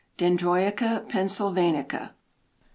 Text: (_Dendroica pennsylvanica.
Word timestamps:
(_Dendroica 0.17 1.07
pennsylvanica. 1.07 2.13